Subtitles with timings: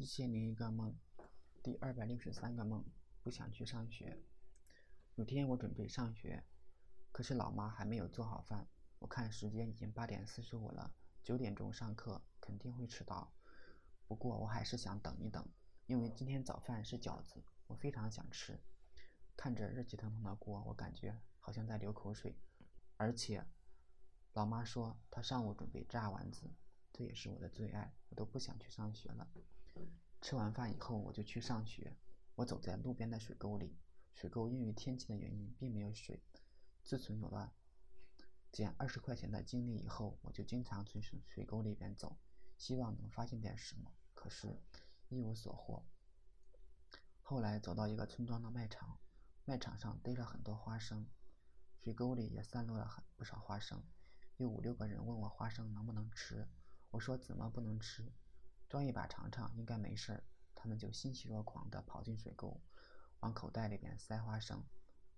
[0.00, 0.96] 一千零一个梦，
[1.60, 2.84] 第二百六十三个梦，
[3.20, 4.16] 不想去上学。
[5.16, 6.44] 有天我准备上学，
[7.10, 8.68] 可是老妈还没有做好饭。
[9.00, 13.32] 我看时间已经八点四十五了，九点钟上课肯定会迟到。
[14.06, 15.44] 不过我还是想等一等，
[15.86, 18.56] 因为今天早饭是饺子，我非常想吃。
[19.36, 22.38] 看着热气腾腾的锅，我感觉好像在流口水。
[22.96, 23.44] 而且，
[24.32, 26.48] 老妈说她上午准备炸丸子。
[26.92, 29.28] 这也是我的最爱，我都不想去上学了。
[30.20, 31.96] 吃完饭以后，我就去上学。
[32.34, 33.76] 我走在路边的水沟里，
[34.14, 36.22] 水沟因为天气的原因并没有水。
[36.84, 37.52] 自从有了
[38.52, 42.16] 捡二十块钱的经历以后，我就经常去水水沟里边走，
[42.56, 43.92] 希望能发现点什么。
[44.14, 44.60] 可是，
[45.08, 45.84] 一无所获。
[47.22, 48.98] 后来走到一个村庄的卖场，
[49.44, 51.06] 卖场上堆了很多花生，
[51.82, 53.82] 水沟里也散落了很不少花生。
[54.36, 56.48] 有五六个人问我花生能不能吃。
[56.90, 58.12] 我说怎么不能吃？
[58.68, 60.24] 抓一把尝尝，应该没事儿。
[60.54, 62.60] 他们就欣喜若狂地跑进水沟，
[63.20, 64.62] 往口袋里边塞花生。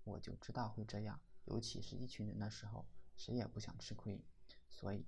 [0.04, 4.24] 我就知道会这样，尤其是一群人的时候，谁也不想吃亏，
[4.68, 5.04] 所以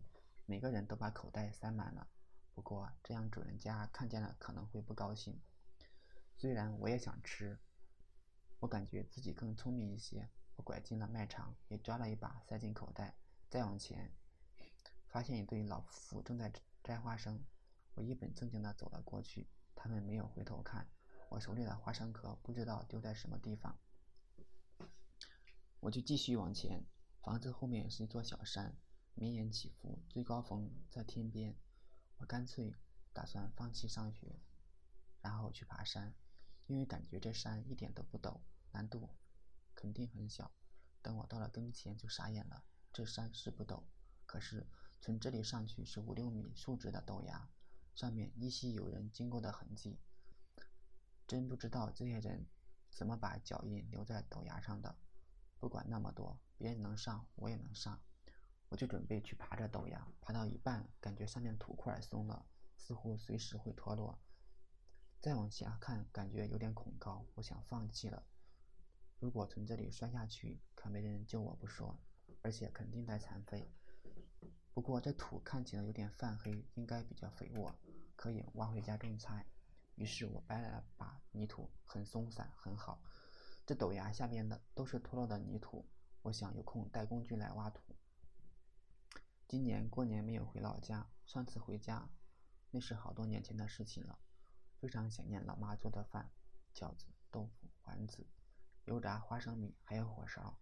[0.46, 2.08] 每个人都把口袋塞满了。
[2.54, 5.40] 不过这样主人家看见了可能会不高兴。
[6.36, 7.58] 虽然我也想吃，
[8.58, 10.28] 我感觉自己更聪明一些。
[10.56, 13.14] 我拐进了卖场，也抓了一把塞进口袋，
[13.48, 14.12] 再往前。
[15.08, 16.52] 发现一对老夫妇正在
[16.82, 17.42] 摘花生，
[17.94, 20.88] 我一本正经地走了过去，他们没有回头看。
[21.28, 23.78] 我手里的花生壳不知道丢在什么地方，
[25.80, 26.84] 我就继续往前。
[27.22, 28.76] 房子后面是一座小山，
[29.14, 31.56] 绵延起伏，最高峰在天边。
[32.18, 32.74] 我干脆
[33.12, 34.40] 打算放弃上学，
[35.20, 36.14] 然后去爬山，
[36.66, 38.40] 因为感觉这山一点都不陡，
[38.72, 39.10] 难度
[39.74, 40.52] 肯定很小。
[41.00, 43.82] 等我到了跟前就傻眼了，这山是不陡，
[44.24, 44.66] 可是。
[45.04, 47.50] 从这里上去是五六米竖直的陡崖，
[47.94, 49.98] 上面依稀有人经过的痕迹。
[51.26, 52.46] 真不知道这些人
[52.90, 54.96] 怎么把脚印留在陡崖上的。
[55.58, 58.00] 不管那么多，别人能上，我也能上。
[58.68, 64.18] 我就准备去爬这陡崖，爬到一半，感觉上面土块松了，似乎随时会脱落。
[65.20, 68.24] 再往下看，感觉有点恐高，我想放弃了。
[69.20, 72.00] 如果从这里摔下去，可没人救我不说，
[72.40, 73.70] 而且肯定带残废。
[74.74, 77.74] 不过这土看起来有点泛黑，应该比较肥沃，
[78.16, 79.46] 可以挖回家种菜。
[79.96, 83.02] 于是我掰了把泥土，很松散，很好。
[83.66, 85.86] 这陡崖下面的都是脱落的泥土，
[86.22, 87.82] 我想有空带工具来挖土。
[89.46, 92.08] 今年过年没有回老家，上次回家
[92.70, 94.18] 那是好多年前的事情了。
[94.80, 96.30] 非常想念老妈做的饭：
[96.74, 98.26] 饺子、豆腐、丸子、
[98.86, 100.58] 油炸花生米，还有火烧。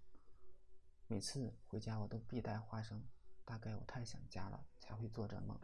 [1.06, 3.06] 每次回家我都必带花生。
[3.50, 5.58] 大概我太想家了，才会做这梦。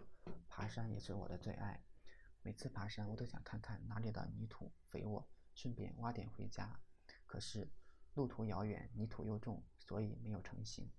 [0.48, 1.80] 爬山也是我的最爱，
[2.42, 5.24] 每次爬山我都想看看哪里的泥土肥沃，
[5.54, 6.80] 顺便挖点回家。
[7.26, 7.70] 可是
[8.14, 10.90] 路途遥远，泥土又重，所以没有成行。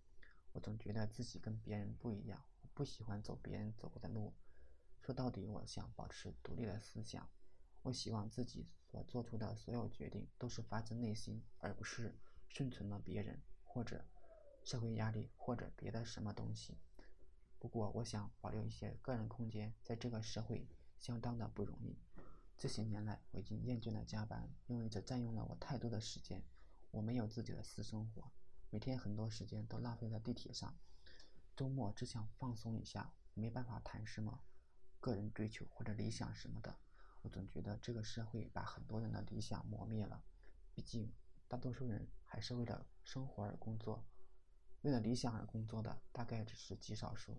[0.54, 4.34] 我总觉得自己跟别人不一样，我不喜欢走别人走过的路。
[5.02, 7.30] 说到底，我想保持独立的思想。
[7.82, 14.06] 我希望自己所做出的所有决定都是发自内心，而不是顺从了别人或者。
[14.68, 16.78] 社会压力或者别的什么东西，
[17.58, 20.68] 不过我想保留一些个人空间，在这个社会
[21.00, 21.98] 相当的不容易。
[22.58, 26.44] 这些年来，我已经厌倦了加班，因为这占用了我太多的时间。
[26.92, 28.30] 我没有自己的私生活，
[28.70, 30.78] 每天很多时间都浪费在地铁上。
[31.56, 34.38] 周末只想放松一下，没办法谈什么
[35.00, 36.76] 个人追求或者理想什么的。
[37.22, 40.22] 我总觉得这个社会把很多人的理想磨灭了。
[40.76, 41.10] 毕竟，
[41.48, 44.06] 大多数人还是为了生活而工作。
[44.88, 47.36] 为了理想而工作的，大概只是极少数。